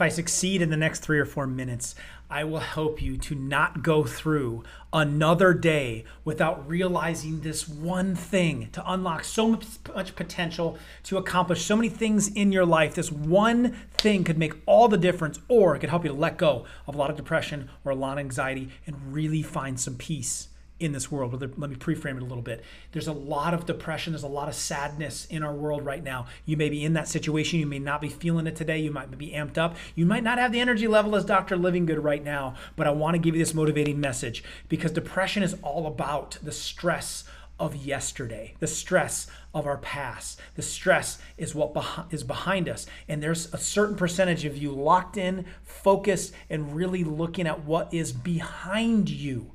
If 0.00 0.04
I 0.04 0.08
succeed 0.08 0.62
in 0.62 0.70
the 0.70 0.78
next 0.78 1.00
three 1.00 1.18
or 1.18 1.26
four 1.26 1.46
minutes, 1.46 1.94
I 2.30 2.42
will 2.44 2.60
help 2.60 3.02
you 3.02 3.18
to 3.18 3.34
not 3.34 3.82
go 3.82 4.02
through 4.02 4.64
another 4.94 5.52
day 5.52 6.06
without 6.24 6.66
realizing 6.66 7.40
this 7.40 7.68
one 7.68 8.14
thing 8.16 8.70
to 8.72 8.90
unlock 8.90 9.24
so 9.24 9.60
much 9.94 10.16
potential, 10.16 10.78
to 11.02 11.18
accomplish 11.18 11.66
so 11.66 11.76
many 11.76 11.90
things 11.90 12.28
in 12.28 12.50
your 12.50 12.64
life. 12.64 12.94
This 12.94 13.12
one 13.12 13.76
thing 13.92 14.24
could 14.24 14.38
make 14.38 14.54
all 14.64 14.88
the 14.88 14.96
difference, 14.96 15.38
or 15.48 15.76
it 15.76 15.80
could 15.80 15.90
help 15.90 16.04
you 16.04 16.12
to 16.12 16.16
let 16.16 16.38
go 16.38 16.64
of 16.86 16.94
a 16.94 16.98
lot 16.98 17.10
of 17.10 17.16
depression 17.18 17.68
or 17.84 17.92
a 17.92 17.94
lot 17.94 18.12
of 18.12 18.20
anxiety 18.20 18.70
and 18.86 19.12
really 19.12 19.42
find 19.42 19.78
some 19.78 19.96
peace 19.96 20.48
in 20.80 20.92
this 20.92 21.12
world. 21.12 21.40
Let 21.40 21.70
me 21.70 21.76
pre-frame 21.76 22.16
it 22.16 22.22
a 22.22 22.26
little 22.26 22.42
bit. 22.42 22.64
There's 22.92 23.06
a 23.06 23.12
lot 23.12 23.54
of 23.54 23.66
depression. 23.66 24.12
There's 24.12 24.22
a 24.22 24.28
lot 24.28 24.48
of 24.48 24.54
sadness 24.54 25.26
in 25.26 25.42
our 25.42 25.54
world 25.54 25.84
right 25.84 26.02
now. 26.02 26.26
You 26.46 26.56
may 26.56 26.70
be 26.70 26.84
in 26.84 26.94
that 26.94 27.06
situation. 27.06 27.60
You 27.60 27.66
may 27.66 27.78
not 27.78 28.00
be 28.00 28.08
feeling 28.08 28.46
it 28.46 28.56
today. 28.56 28.78
You 28.78 28.90
might 28.90 29.16
be 29.16 29.30
amped 29.30 29.58
up. 29.58 29.76
You 29.94 30.06
might 30.06 30.24
not 30.24 30.38
have 30.38 30.52
the 30.52 30.60
energy 30.60 30.88
level 30.88 31.14
as 31.14 31.24
Dr. 31.24 31.56
Livingood 31.56 32.02
right 32.02 32.24
now. 32.24 32.54
But 32.76 32.86
I 32.86 32.90
want 32.90 33.14
to 33.14 33.18
give 33.18 33.36
you 33.36 33.42
this 33.42 33.54
motivating 33.54 34.00
message 34.00 34.42
because 34.68 34.90
depression 34.90 35.42
is 35.42 35.54
all 35.62 35.86
about 35.86 36.38
the 36.42 36.52
stress 36.52 37.24
of 37.58 37.76
yesterday, 37.76 38.54
the 38.58 38.66
stress 38.66 39.26
of 39.52 39.66
our 39.66 39.76
past. 39.76 40.40
The 40.54 40.62
stress 40.62 41.18
is 41.36 41.54
what 41.54 41.76
is 42.10 42.24
behind 42.24 42.70
us. 42.70 42.86
And 43.06 43.22
there's 43.22 43.52
a 43.52 43.58
certain 43.58 43.96
percentage 43.96 44.46
of 44.46 44.56
you 44.56 44.72
locked 44.72 45.18
in, 45.18 45.44
focused, 45.62 46.32
and 46.48 46.74
really 46.74 47.04
looking 47.04 47.46
at 47.46 47.64
what 47.64 47.92
is 47.92 48.12
behind 48.12 49.10
you 49.10 49.52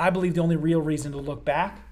I 0.00 0.08
believe 0.08 0.34
the 0.34 0.40
only 0.40 0.56
real 0.56 0.80
reason 0.80 1.12
to 1.12 1.18
look 1.18 1.44
back 1.44 1.82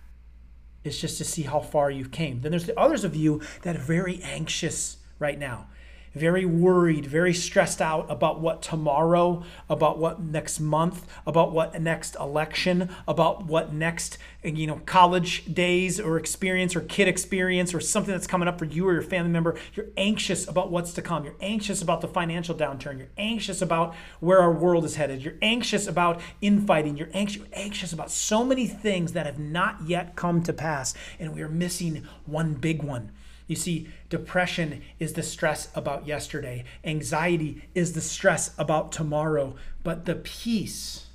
is 0.82 0.98
just 0.98 1.18
to 1.18 1.24
see 1.24 1.42
how 1.42 1.60
far 1.60 1.90
you've 1.90 2.10
came. 2.10 2.40
Then 2.40 2.50
there's 2.52 2.64
the 2.64 2.78
others 2.80 3.04
of 3.04 3.14
you 3.14 3.42
that 3.62 3.76
are 3.76 3.80
very 3.80 4.22
anxious 4.22 4.96
right 5.18 5.38
now 5.38 5.66
very 6.14 6.44
worried, 6.44 7.06
very 7.06 7.34
stressed 7.34 7.80
out 7.80 8.10
about 8.10 8.40
what 8.40 8.62
tomorrow, 8.62 9.44
about 9.68 9.98
what 9.98 10.20
next 10.20 10.60
month, 10.60 11.06
about 11.26 11.52
what 11.52 11.80
next 11.80 12.16
election, 12.16 12.88
about 13.06 13.46
what 13.46 13.72
next, 13.72 14.18
you 14.42 14.66
know, 14.66 14.80
college 14.86 15.52
days 15.52 16.00
or 16.00 16.16
experience 16.16 16.74
or 16.74 16.80
kid 16.80 17.08
experience 17.08 17.74
or 17.74 17.80
something 17.80 18.12
that's 18.12 18.26
coming 18.26 18.48
up 18.48 18.58
for 18.58 18.64
you 18.64 18.86
or 18.88 18.92
your 18.92 19.02
family 19.02 19.30
member. 19.30 19.56
You're 19.74 19.86
anxious 19.96 20.48
about 20.48 20.70
what's 20.70 20.92
to 20.94 21.02
come. 21.02 21.24
You're 21.24 21.36
anxious 21.40 21.82
about 21.82 22.00
the 22.00 22.08
financial 22.08 22.54
downturn. 22.54 22.98
You're 22.98 23.08
anxious 23.16 23.62
about 23.62 23.94
where 24.20 24.40
our 24.40 24.52
world 24.52 24.84
is 24.84 24.96
headed. 24.96 25.22
You're 25.22 25.34
anxious 25.42 25.86
about 25.86 26.20
infighting. 26.40 26.96
You're 26.96 27.10
anxious, 27.12 27.42
anxious 27.52 27.92
about 27.92 28.10
so 28.10 28.44
many 28.44 28.66
things 28.66 29.12
that 29.12 29.26
have 29.26 29.38
not 29.38 29.82
yet 29.86 30.16
come 30.16 30.42
to 30.44 30.52
pass. 30.52 30.94
And 31.18 31.34
we 31.34 31.42
are 31.42 31.48
missing 31.48 32.06
one 32.26 32.54
big 32.54 32.82
one 32.82 33.12
you 33.48 33.56
see, 33.56 33.88
depression 34.10 34.82
is 35.00 35.14
the 35.14 35.22
stress 35.22 35.70
about 35.74 36.06
yesterday, 36.06 36.64
anxiety 36.84 37.62
is 37.74 37.94
the 37.94 38.00
stress 38.00 38.54
about 38.58 38.92
tomorrow, 38.92 39.56
but 39.82 40.04
the 40.04 40.14
peace 40.14 41.06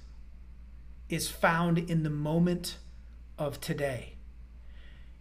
is 1.07 1.29
found 1.29 1.77
in 1.77 2.03
the 2.03 2.09
moment 2.09 2.77
of 3.37 3.61
today. 3.61 4.15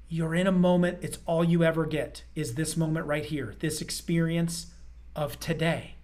You're 0.09 0.35
in 0.35 0.47
a 0.47 0.53
moment, 0.53 0.99
it's 1.03 1.19
all 1.27 1.45
you 1.45 1.63
ever 1.63 1.87
get 1.87 2.25
is 2.35 2.55
this 2.55 2.77
moment 2.77 3.07
right 3.07 3.25
here, 3.25 3.55
this 3.61 3.81
experience 3.81 4.67
of 5.15 5.39
today. 5.39 5.95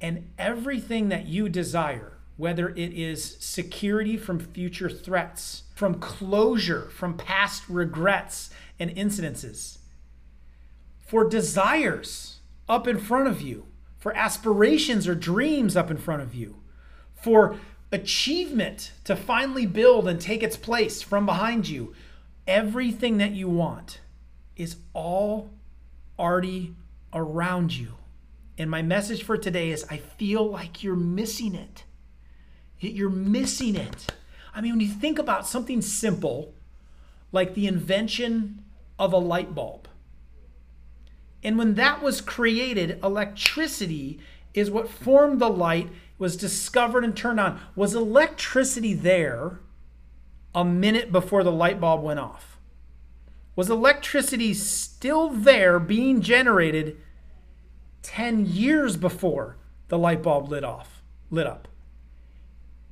And 0.00 0.30
everything 0.38 1.10
that 1.10 1.26
you 1.26 1.50
desire, 1.50 2.14
whether 2.38 2.70
it 2.70 2.92
is 2.94 3.36
security 3.38 4.16
from 4.16 4.38
future 4.38 4.88
threats, 4.88 5.64
from 5.74 5.94
closure 5.94 6.88
from 6.90 7.18
past 7.18 7.68
regrets 7.68 8.50
and 8.78 8.90
incidences, 8.96 9.78
for 11.10 11.28
desires 11.28 12.38
up 12.68 12.86
in 12.86 12.96
front 12.96 13.26
of 13.26 13.42
you, 13.42 13.66
for 13.98 14.16
aspirations 14.16 15.08
or 15.08 15.14
dreams 15.16 15.76
up 15.76 15.90
in 15.90 15.96
front 15.96 16.22
of 16.22 16.36
you, 16.36 16.54
for 17.16 17.56
achievement 17.90 18.92
to 19.02 19.16
finally 19.16 19.66
build 19.66 20.06
and 20.06 20.20
take 20.20 20.40
its 20.40 20.56
place 20.56 21.02
from 21.02 21.26
behind 21.26 21.68
you. 21.68 21.92
Everything 22.46 23.16
that 23.16 23.32
you 23.32 23.48
want 23.48 23.98
is 24.54 24.76
all 24.94 25.50
already 26.16 26.76
around 27.12 27.76
you. 27.76 27.94
And 28.56 28.70
my 28.70 28.80
message 28.80 29.24
for 29.24 29.36
today 29.36 29.72
is 29.72 29.84
I 29.90 29.96
feel 29.96 30.48
like 30.48 30.84
you're 30.84 30.94
missing 30.94 31.56
it. 31.56 31.82
You're 32.78 33.10
missing 33.10 33.74
it. 33.74 34.14
I 34.54 34.60
mean, 34.60 34.74
when 34.74 34.80
you 34.80 34.88
think 34.88 35.18
about 35.18 35.44
something 35.44 35.82
simple 35.82 36.54
like 37.32 37.54
the 37.54 37.66
invention 37.66 38.62
of 38.96 39.12
a 39.12 39.18
light 39.18 39.56
bulb, 39.56 39.88
and 41.42 41.56
when 41.56 41.74
that 41.74 42.02
was 42.02 42.20
created, 42.20 42.98
electricity 43.02 44.20
is 44.52 44.70
what 44.70 44.90
formed 44.90 45.40
the 45.40 45.48
light, 45.48 45.88
was 46.18 46.36
discovered 46.36 47.02
and 47.02 47.16
turned 47.16 47.40
on. 47.40 47.60
Was 47.74 47.94
electricity 47.94 48.92
there 48.92 49.60
a 50.54 50.64
minute 50.64 51.10
before 51.10 51.42
the 51.42 51.52
light 51.52 51.80
bulb 51.80 52.02
went 52.02 52.20
off? 52.20 52.58
Was 53.56 53.70
electricity 53.70 54.52
still 54.52 55.30
there 55.30 55.78
being 55.78 56.20
generated 56.20 56.98
10 58.02 58.46
years 58.46 58.96
before 58.96 59.56
the 59.88 59.98
light 59.98 60.22
bulb 60.22 60.50
lit 60.50 60.64
off, 60.64 61.02
lit 61.30 61.46
up? 61.46 61.68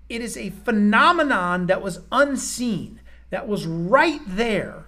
It 0.08 0.22
is 0.22 0.36
a 0.38 0.50
phenomenon 0.50 1.66
that 1.66 1.82
was 1.82 2.00
unseen, 2.10 3.00
that 3.28 3.46
was 3.46 3.66
right 3.66 4.22
there 4.26 4.87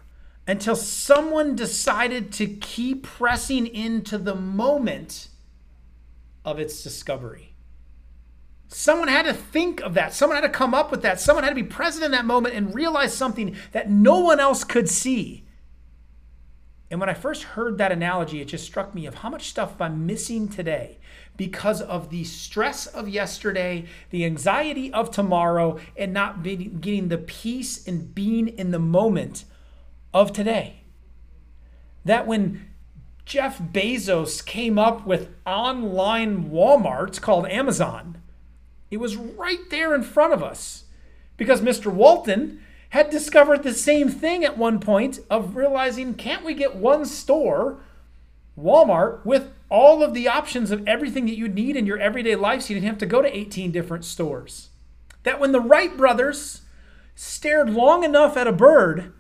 until 0.50 0.75
someone 0.75 1.55
decided 1.55 2.33
to 2.33 2.44
keep 2.44 3.05
pressing 3.05 3.69
into 3.69 4.19
the 4.19 4.34
moment 4.34 5.28
of 6.44 6.59
its 6.59 6.83
discovery. 6.83 7.55
Someone 8.66 9.06
had 9.06 9.27
to 9.27 9.33
think 9.33 9.81
of 9.81 9.94
that. 9.94 10.12
Someone 10.12 10.34
had 10.34 10.43
to 10.43 10.49
come 10.49 10.75
up 10.75 10.91
with 10.91 11.03
that. 11.03 11.21
Someone 11.21 11.44
had 11.44 11.50
to 11.50 11.55
be 11.55 11.62
present 11.62 12.05
in 12.05 12.10
that 12.10 12.25
moment 12.25 12.56
and 12.56 12.75
realize 12.75 13.15
something 13.15 13.55
that 13.71 13.91
no 13.91 14.19
one 14.19 14.41
else 14.41 14.65
could 14.65 14.89
see. 14.89 15.47
And 16.91 16.99
when 16.99 17.09
I 17.09 17.15
first 17.15 17.44
heard 17.44 17.78
that 17.78 17.93
analogy, 17.93 18.41
it 18.41 18.47
just 18.47 18.65
struck 18.65 18.93
me 18.93 19.06
of 19.06 19.15
how 19.15 19.31
much 19.31 19.50
stuff 19.50 19.81
I'm 19.81 20.05
missing 20.05 20.49
today 20.49 20.99
because 21.37 21.81
of 21.81 22.10
the 22.10 22.25
stress 22.25 22.89
of 22.89 23.09
yesterday, 23.09 23.84
the 24.10 24.25
anxiety 24.25 24.93
of 24.93 25.12
tomorrow, 25.12 25.78
and 25.97 26.12
not 26.12 26.43
getting 26.43 27.06
the 27.06 27.19
peace 27.19 27.87
and 27.87 28.12
being 28.12 28.49
in 28.49 28.72
the 28.72 28.81
moment 28.81 29.44
of 30.12 30.32
today. 30.32 30.82
That 32.04 32.26
when 32.26 32.69
Jeff 33.25 33.59
Bezos 33.59 34.44
came 34.44 34.78
up 34.78 35.06
with 35.06 35.28
online 35.47 36.50
Walmarts 36.50 37.21
called 37.21 37.47
Amazon, 37.47 38.21
it 38.91 38.98
was 38.98 39.16
right 39.16 39.69
there 39.71 39.94
in 39.94 40.03
front 40.03 40.32
of 40.32 40.43
us 40.43 40.84
because 41.37 41.60
Mr. 41.60 41.93
Walton 41.93 42.60
had 42.91 43.09
discovered 43.09 43.62
the 43.62 43.72
same 43.72 44.09
thing 44.09 44.44
at 44.44 44.59
one 44.59 44.81
point 44.81 45.21
of 45.31 45.54
realizing 45.54 46.15
can't 46.15 46.44
we 46.44 46.54
get 46.54 46.75
one 46.75 47.04
store, 47.04 47.78
Walmart, 48.59 49.25
with 49.25 49.53
all 49.69 50.03
of 50.03 50.12
the 50.12 50.27
options 50.27 50.72
of 50.72 50.87
everything 50.88 51.27
that 51.27 51.37
you 51.37 51.48
need 51.48 51.77
in 51.77 51.87
your 51.87 51.98
everyday 51.98 52.34
life 52.34 52.62
so 52.62 52.75
you 52.75 52.81
didn't 52.81 52.88
have 52.91 52.98
to 52.98 53.06
go 53.06 53.22
to 53.22 53.37
18 53.37 53.71
different 53.71 54.04
stores. 54.04 54.71
That 55.22 55.38
when 55.38 55.53
the 55.53 55.60
Wright 55.60 55.97
brothers 55.97 56.62
stared 57.15 57.71
long 57.71 58.03
enough 58.03 58.37
at 58.37 58.48
a 58.48 58.53
bird, 58.53 59.12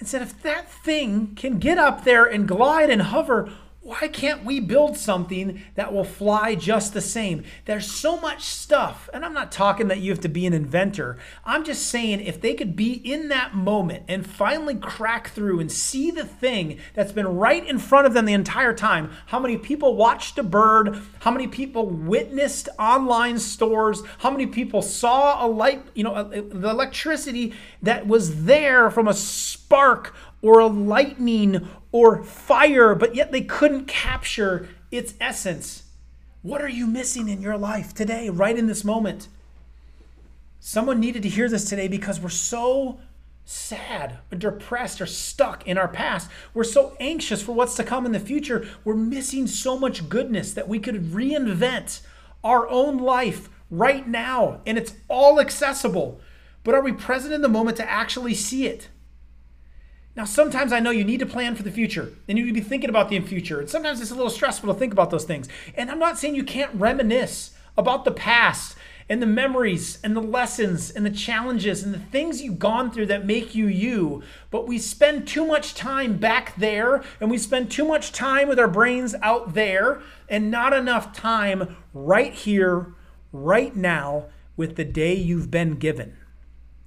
and 0.00 0.08
said, 0.08 0.22
if 0.22 0.42
that 0.42 0.68
thing 0.68 1.34
can 1.36 1.58
get 1.58 1.78
up 1.78 2.04
there 2.04 2.24
and 2.24 2.48
glide 2.48 2.90
and 2.90 3.02
hover, 3.02 3.52
why 3.82 4.08
can't 4.08 4.44
we 4.44 4.60
build 4.60 4.98
something 4.98 5.62
that 5.74 5.90
will 5.90 6.04
fly 6.04 6.54
just 6.54 6.92
the 6.92 7.00
same? 7.00 7.44
There's 7.64 7.90
so 7.90 8.20
much 8.20 8.42
stuff, 8.42 9.08
and 9.14 9.24
I'm 9.24 9.32
not 9.32 9.50
talking 9.50 9.88
that 9.88 10.00
you 10.00 10.10
have 10.10 10.20
to 10.20 10.28
be 10.28 10.44
an 10.44 10.52
inventor. 10.52 11.16
I'm 11.46 11.64
just 11.64 11.86
saying 11.86 12.20
if 12.20 12.42
they 12.42 12.52
could 12.52 12.76
be 12.76 12.92
in 12.92 13.28
that 13.28 13.54
moment 13.54 14.04
and 14.06 14.26
finally 14.26 14.74
crack 14.74 15.30
through 15.30 15.60
and 15.60 15.72
see 15.72 16.10
the 16.10 16.26
thing 16.26 16.78
that's 16.92 17.12
been 17.12 17.38
right 17.38 17.66
in 17.66 17.78
front 17.78 18.06
of 18.06 18.12
them 18.12 18.26
the 18.26 18.34
entire 18.34 18.74
time, 18.74 19.12
how 19.26 19.38
many 19.38 19.56
people 19.56 19.96
watched 19.96 20.38
a 20.38 20.42
bird, 20.42 21.00
how 21.20 21.30
many 21.30 21.46
people 21.46 21.86
witnessed 21.86 22.68
online 22.78 23.38
stores, 23.38 24.02
how 24.18 24.30
many 24.30 24.46
people 24.46 24.82
saw 24.82 25.44
a 25.44 25.48
light, 25.48 25.82
you 25.94 26.04
know, 26.04 26.24
the 26.24 26.68
electricity 26.68 27.54
that 27.80 28.06
was 28.06 28.44
there 28.44 28.90
from 28.90 29.08
a 29.08 29.14
spark 29.14 30.14
or 30.42 30.58
a 30.58 30.66
lightning 30.66 31.66
or 31.92 32.22
fire, 32.22 32.94
but 32.94 33.14
yet 33.14 33.32
they 33.32 33.42
couldn't 33.42 33.86
capture 33.86 34.68
its 34.90 35.14
essence. 35.20 35.84
What 36.42 36.62
are 36.62 36.68
you 36.68 36.86
missing 36.86 37.28
in 37.28 37.42
your 37.42 37.58
life 37.58 37.92
today, 37.94 38.28
right 38.28 38.56
in 38.56 38.66
this 38.66 38.84
moment? 38.84 39.28
Someone 40.58 41.00
needed 41.00 41.22
to 41.22 41.28
hear 41.28 41.48
this 41.48 41.68
today 41.68 41.88
because 41.88 42.20
we're 42.20 42.28
so 42.28 43.00
sad, 43.44 44.18
or 44.30 44.38
depressed, 44.38 45.00
or 45.00 45.06
stuck 45.06 45.66
in 45.66 45.76
our 45.76 45.88
past. 45.88 46.30
We're 46.54 46.64
so 46.64 46.96
anxious 47.00 47.42
for 47.42 47.52
what's 47.52 47.74
to 47.76 47.84
come 47.84 48.06
in 48.06 48.12
the 48.12 48.20
future. 48.20 48.66
We're 48.84 48.94
missing 48.94 49.46
so 49.46 49.78
much 49.78 50.08
goodness 50.08 50.52
that 50.52 50.68
we 50.68 50.78
could 50.78 51.10
reinvent 51.10 52.02
our 52.44 52.68
own 52.68 52.98
life 52.98 53.48
right 53.70 54.06
now, 54.06 54.60
and 54.66 54.78
it's 54.78 54.94
all 55.08 55.40
accessible. 55.40 56.20
But 56.62 56.74
are 56.74 56.82
we 56.82 56.92
present 56.92 57.34
in 57.34 57.42
the 57.42 57.48
moment 57.48 57.76
to 57.78 57.90
actually 57.90 58.34
see 58.34 58.66
it? 58.66 58.88
Now, 60.16 60.24
sometimes 60.24 60.72
I 60.72 60.80
know 60.80 60.90
you 60.90 61.04
need 61.04 61.20
to 61.20 61.26
plan 61.26 61.54
for 61.54 61.62
the 61.62 61.70
future 61.70 62.12
and 62.28 62.36
you 62.36 62.44
need 62.44 62.54
to 62.54 62.60
be 62.60 62.68
thinking 62.68 62.90
about 62.90 63.08
the 63.08 63.20
future. 63.20 63.60
And 63.60 63.70
sometimes 63.70 64.00
it's 64.00 64.10
a 64.10 64.14
little 64.14 64.30
stressful 64.30 64.72
to 64.72 64.78
think 64.78 64.92
about 64.92 65.10
those 65.10 65.24
things. 65.24 65.48
And 65.76 65.90
I'm 65.90 66.00
not 66.00 66.18
saying 66.18 66.34
you 66.34 66.44
can't 66.44 66.74
reminisce 66.74 67.54
about 67.78 68.04
the 68.04 68.10
past 68.10 68.76
and 69.08 69.20
the 69.20 69.26
memories 69.26 69.98
and 70.04 70.16
the 70.16 70.22
lessons 70.22 70.90
and 70.90 71.04
the 71.04 71.10
challenges 71.10 71.82
and 71.82 71.92
the 71.92 71.98
things 71.98 72.40
you've 72.40 72.58
gone 72.60 72.90
through 72.90 73.06
that 73.06 73.26
make 73.26 73.54
you 73.54 73.66
you. 73.66 74.22
But 74.50 74.68
we 74.68 74.78
spend 74.78 75.26
too 75.26 75.44
much 75.44 75.74
time 75.74 76.16
back 76.16 76.54
there 76.56 77.02
and 77.20 77.30
we 77.30 77.38
spend 77.38 77.70
too 77.70 77.84
much 77.84 78.12
time 78.12 78.48
with 78.48 78.58
our 78.58 78.68
brains 78.68 79.16
out 79.22 79.54
there 79.54 80.00
and 80.28 80.50
not 80.50 80.72
enough 80.72 81.12
time 81.12 81.76
right 81.92 82.32
here, 82.32 82.94
right 83.32 83.74
now, 83.74 84.26
with 84.56 84.76
the 84.76 84.84
day 84.84 85.14
you've 85.14 85.50
been 85.50 85.74
given. 85.74 86.16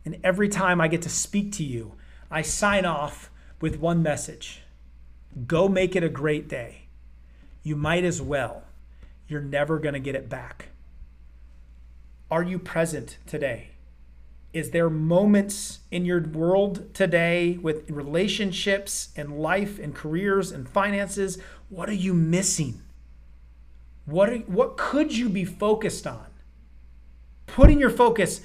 And 0.05 0.17
every 0.23 0.47
time 0.47 0.79
I 0.79 0.87
get 0.87 1.01
to 1.03 1.09
speak 1.09 1.51
to 1.53 1.63
you, 1.63 1.93
I 2.33 2.41
sign 2.41 2.83
off 2.83 3.30
with 3.62 3.80
one 3.80 4.01
message 4.01 4.63
Go 5.47 5.68
make 5.68 5.95
it 5.95 6.03
a 6.03 6.09
great 6.09 6.47
day. 6.47 6.83
You 7.63 7.75
might 7.75 8.03
as 8.03 8.21
well. 8.21 8.63
You're 9.27 9.41
never 9.41 9.80
going 9.80 9.94
to 9.94 10.00
get 10.00 10.15
it 10.15 10.30
back. 10.30 10.69
Are 12.30 12.44
you 12.44 12.59
present 12.59 13.18
today? 13.25 13.69
Is 14.51 14.71
there 14.71 14.89
moments 14.89 15.80
in 15.89 16.06
your 16.06 16.21
world 16.21 16.94
today 16.94 17.57
with 17.62 17.89
relationships 17.89 19.09
and 19.15 19.39
life 19.39 19.79
and 19.79 19.95
careers 19.95 20.51
and 20.51 20.69
finances? 20.69 21.39
What 21.69 21.89
are 21.89 21.94
you 21.94 22.13
missing? 22.13 22.81
What, 24.06 24.29
are, 24.29 24.38
what 24.38 24.77
could 24.77 25.18
you 25.18 25.29
be 25.29 25.45
focused 25.45 26.06
on? 26.06 26.27
Putting 27.47 27.79
your 27.79 27.89
focus 27.89 28.41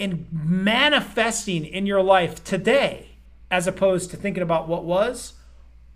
and 0.00 0.26
manifesting 0.32 1.64
in 1.64 1.86
your 1.86 2.02
life 2.02 2.42
today 2.42 3.13
as 3.50 3.66
opposed 3.66 4.10
to 4.10 4.16
thinking 4.16 4.42
about 4.42 4.68
what 4.68 4.84
was 4.84 5.34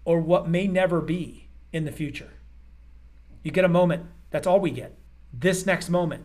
or 0.05 0.21
what 0.21 0.49
may 0.49 0.67
never 0.67 1.01
be 1.01 1.49
in 1.73 1.85
the 1.85 1.93
future. 1.93 2.33
You 3.43 3.51
get 3.51 3.65
a 3.65 3.69
moment. 3.69 4.07
That's 4.31 4.47
all 4.47 4.61
we 4.61 4.71
get. 4.71 4.97
This 5.33 5.67
next 5.67 5.89
moment, 5.89 6.25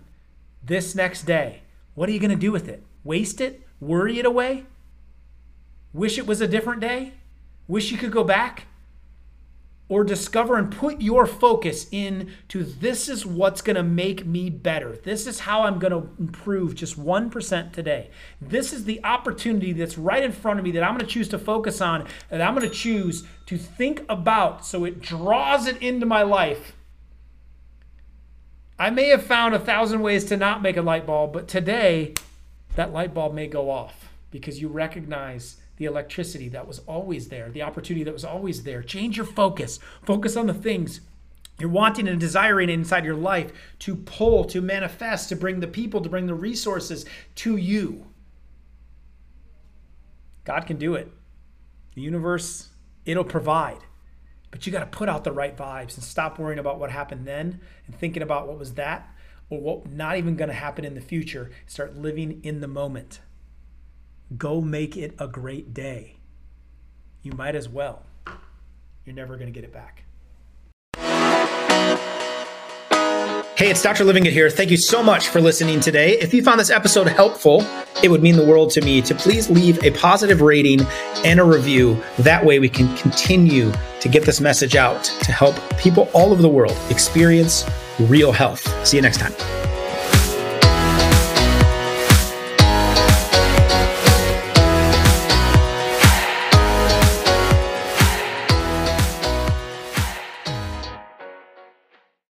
this 0.64 0.96
next 0.96 1.24
day. 1.24 1.62
What 1.96 2.10
are 2.10 2.12
you 2.12 2.20
going 2.20 2.32
to 2.32 2.36
do 2.36 2.52
with 2.52 2.68
it? 2.68 2.84
Waste 3.04 3.42
it? 3.42 3.62
Worry 3.80 4.20
it 4.20 4.26
away? 4.26 4.66
Wish 5.94 6.18
it 6.18 6.26
was 6.26 6.42
a 6.42 6.48
different 6.48 6.82
day? 6.82 7.14
Wish 7.68 7.92
you 7.92 7.98
could 7.98 8.12
go 8.12 8.24
back? 8.24 8.68
Or 9.90 10.04
discover 10.04 10.58
and 10.58 10.72
put 10.72 11.02
your 11.02 11.28
focus 11.28 11.88
into 11.92 12.64
this 12.64 13.10
is 13.10 13.26
what's 13.26 13.62
going 13.62 13.76
to 13.76 13.84
make 13.84 14.26
me 14.26 14.50
better. 14.50 14.96
This 14.96 15.28
is 15.28 15.42
how 15.42 15.64
I'm 15.64 15.78
going 15.78 15.92
to 15.92 16.10
improve 16.20 16.74
just 16.74 17.00
1% 17.00 17.74
today. 17.74 18.10
This 18.42 18.72
is 18.72 18.86
the 18.86 19.04
opportunity 19.04 19.74
that's 19.74 19.98
right 19.98 20.24
in 20.24 20.32
front 20.32 20.60
of 20.60 20.66
me 20.66 20.72
that 20.72 20.84
I'm 20.84 20.96
going 20.96 21.06
to 21.06 21.12
choose 21.12 21.28
to 21.30 21.40
focus 21.40 21.82
on 21.82 22.08
and 22.32 22.42
I'm 22.42 22.56
going 22.56 22.68
to 22.68 22.74
choose 22.74 23.26
to 23.48 23.58
think 23.58 24.04
about 24.08 24.66
so 24.66 24.86
it 24.86 25.02
draws 25.02 25.68
it 25.68 25.82
into 25.82 26.06
my 26.06 26.24
life. 26.24 26.74
I 28.80 28.90
may 28.90 29.10
have 29.10 29.24
found 29.24 29.54
a 29.54 29.60
thousand 29.60 30.02
ways 30.02 30.26
to 30.26 30.38
not 30.38 30.62
make 30.62 30.78
a 30.78 30.82
light 30.82 31.06
bulb, 31.06 31.34
but 31.34 31.48
today 31.48 32.14
that 32.76 32.94
light 32.94 33.14
bulb 33.14 33.34
may 33.34 33.48
go 33.48 33.70
off 33.70 34.10
because 34.32 34.62
you 34.62 34.68
recognize 34.68 35.58
the 35.78 35.86
electricity 35.86 36.50
that 36.50 36.68
was 36.68 36.80
always 36.80 37.30
there, 37.30 37.50
the 37.50 37.62
opportunity 37.62 38.04
that 38.04 38.14
was 38.14 38.26
always 38.26 38.64
there. 38.64 38.84
Change 38.84 39.18
your 39.18 39.26
focus. 39.26 39.80
Focus 40.06 40.36
on 40.36 40.48
the 40.48 40.54
things 40.54 41.02
you're 41.60 41.70
wanting 41.70 42.08
and 42.08 42.20
desiring 42.20 42.70
inside 42.70 43.06
your 43.06 43.16
life 43.16 43.52
to 43.80 43.96
pull, 43.96 44.44
to 44.46 44.62
manifest, 44.62 45.30
to 45.30 45.36
bring 45.36 45.60
the 45.60 45.68
people, 45.68 46.02
to 46.02 46.10
bring 46.10 46.28
the 46.28 46.34
resources 46.34 47.06
to 47.36 47.58
you. 47.58 48.08
God 50.44 50.66
can 50.66 50.78
do 50.78 50.96
it. 50.96 51.12
The 51.96 52.02
universe, 52.02 52.70
it'll 53.06 53.24
provide. 53.24 53.80
But 54.52 54.66
you 54.66 54.72
got 54.72 54.80
to 54.80 54.98
put 54.98 55.10
out 55.10 55.24
the 55.24 55.32
right 55.32 55.56
vibes 55.56 55.96
and 55.96 56.04
stop 56.04 56.38
worrying 56.38 56.60
about 56.60 56.80
what 56.80 56.92
happened 56.92 57.26
then 57.26 57.60
and 57.88 57.96
thinking 57.96 58.22
about 58.22 58.48
what 58.48 58.60
was 58.60 58.74
that 58.74 59.10
or 59.50 59.60
what 59.60 59.92
not 59.92 60.18
even 60.18 60.36
going 60.36 60.50
to 60.50 60.54
happen 60.56 60.86
in 60.86 60.96
the 60.96 61.02
future. 61.02 61.52
Start 61.66 61.96
living 61.96 62.42
in 62.44 62.62
the 62.62 62.68
moment. 62.68 63.20
Go 64.38 64.62
make 64.62 64.98
it 64.98 65.16
a 65.20 65.28
great 65.28 65.74
day. 65.74 66.18
You 67.22 67.34
might 67.34 67.56
as 67.56 67.70
well. 67.70 68.04
You're 69.06 69.16
never 69.16 69.36
going 69.36 69.48
to 69.48 69.52
get 69.52 69.64
it 69.64 69.74
back. 69.74 70.04
Hey, 73.56 73.70
it's 73.70 73.84
Dr. 73.84 74.04
Livingood 74.04 74.32
here. 74.32 74.50
Thank 74.50 74.72
you 74.72 74.78
so 74.78 75.04
much 75.04 75.28
for 75.28 75.40
listening 75.40 75.80
today. 75.80 76.20
If 76.20 76.34
you 76.34 76.44
found 76.44 76.60
this 76.60 76.72
episode 76.72 77.08
helpful, 77.08 77.64
it 78.02 78.10
would 78.10 78.24
mean 78.24 78.36
the 78.36 78.46
world 78.46 78.72
to 78.72 78.82
me 78.82 79.02
to 79.04 79.14
please 79.14 79.50
leave 79.50 79.82
a 79.84 79.92
positive 79.92 80.42
rating 80.42 80.82
and 81.24 81.40
a 81.40 81.44
review. 81.44 82.02
That 82.20 82.44
way, 82.44 82.58
we 82.60 82.68
can 82.68 82.94
continue 82.98 83.72
to 84.02 84.10
get 84.10 84.26
this 84.26 84.42
message 84.42 84.76
out 84.76 85.04
to 85.04 85.32
help 85.32 85.56
people 85.78 86.10
all 86.14 86.32
over 86.32 86.42
the 86.42 86.50
world 86.50 86.76
experience 86.90 87.64
real 88.00 88.32
health. 88.32 88.68
See 88.86 88.98
you 88.98 89.04
next 89.04 89.20
time. 89.20 89.63